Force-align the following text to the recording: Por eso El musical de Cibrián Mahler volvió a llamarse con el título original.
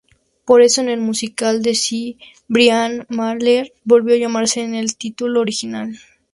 Por 0.45 0.63
eso 0.63 0.81
El 0.81 0.99
musical 0.99 1.61
de 1.61 1.75
Cibrián 1.75 3.05
Mahler 3.07 3.71
volvió 3.83 4.15
a 4.15 4.17
llamarse 4.17 4.61
con 4.63 4.73
el 4.73 4.97
título 4.97 5.41
original. 5.41 5.95